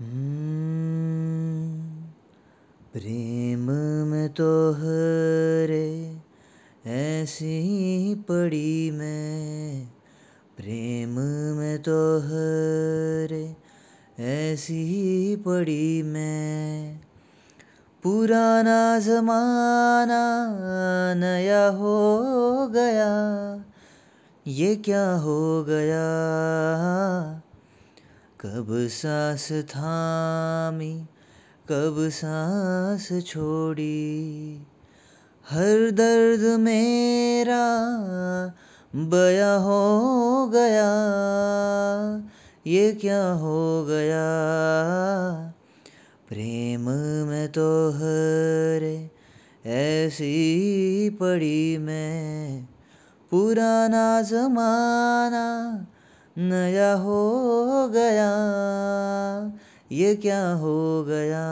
हम्म, 0.00 1.80
प्रेम 2.92 3.70
में 4.10 4.28
तो 4.28 4.72
हरे 4.72 6.16
ऐसी 6.86 8.14
पड़ी 8.14 8.90
मैं। 8.90 9.86
प्रेम 10.56 11.10
में 11.58 11.78
तो 11.78 12.18
हरे 12.18 13.56
ऐसी 14.18 15.36
पड़ी 15.36 16.02
मैं। 16.02 17.00
पुराना 18.02 18.98
जमाना 18.98 20.54
नया 21.14 21.68
हो 21.68 22.18
गया। 22.68 23.12
ये 24.46 24.76
क्या 24.76 25.12
हो 25.12 25.64
गया? 25.64 26.06
कब 28.46 28.66
सांस 28.70 29.52
थामी, 29.52 31.06
कब 31.68 31.96
सांस 31.98 33.08
छोड़ी। 33.26 34.66
हर 35.50 35.90
दर्द 35.90 36.60
मेरा 36.60 37.64
बया 38.94 39.54
हो 39.54 39.80
गया, 40.46 40.92
ये 42.66 42.92
क्या 42.92 43.32
हो 43.32 43.84
गया? 43.88 44.26
प्रेम 46.28 46.90
में 47.28 47.48
तो 47.48 47.90
हरे 47.90 49.10
ऐसी 49.66 51.10
पड़ी 51.10 51.78
मैं, 51.78 52.62
पुराना 53.30 54.22
जमाना 54.22 55.46
नया 56.38 56.92
हो 56.92 57.88
गया, 57.88 58.30
ये 59.92 60.14
क्या 60.16 60.52
हो 60.52 61.04
गया? 61.08 61.44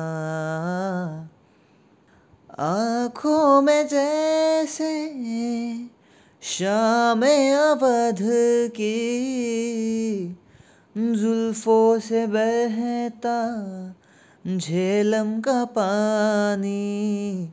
आँखों 2.58 3.62
में 3.62 3.88
जैसे 3.88 5.14
शाम 6.42 7.22
अवध 7.22 8.18
की 8.70 8.94
जुल्फों 10.98 11.98
से 11.98 12.26
बहता 12.26 13.38
झेलम 14.56 15.40
का 15.40 15.64
पानी 15.64 17.52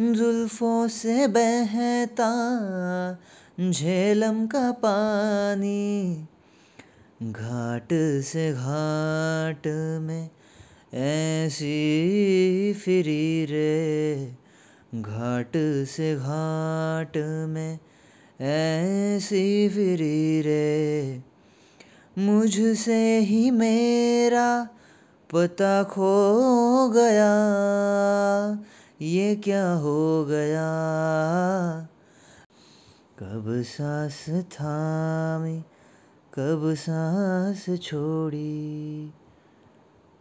जुल्फों 0.00 0.88
से 0.88 1.26
बहता 1.26 2.32
झेलम 3.70 4.46
का 4.46 4.72
पानी 4.72 6.28
घाट 7.22 7.88
से 8.22 8.52
घाट 8.52 9.66
में 10.00 10.30
ऐसी 10.94 12.72
फिरी 12.72 13.44
रे। 13.44 14.32
घाट 14.94 15.52
से 15.88 16.16
घाट 16.16 17.16
में 17.48 17.78
ऐसी 18.40 19.68
फिरी 19.68 20.40
रे। 20.40 21.22
मुझसे 22.18 23.18
ही 23.18 23.50
मेरा 23.50 24.68
पता 25.32 25.82
खो 25.82 26.88
गया। 26.88 27.32
ये 29.02 29.36
क्या 29.36 29.72
हो 29.72 30.24
गया? 30.24 30.68
कब 33.18 33.62
सांस 33.62 34.24
थामी 34.28 35.62
कब 36.34 36.74
सांस 36.74 37.82
छोड़ी? 37.82 39.12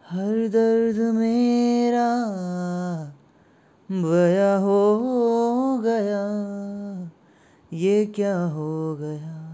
हर 0.09 0.47
दर्द 0.47 1.15
मेरा 1.15 2.15
बया 3.91 4.55
हो 4.57 4.97
गया। 5.77 6.23
ये 7.73 8.05
क्या 8.05 8.43
हो 8.43 8.95
गया? 8.95 9.46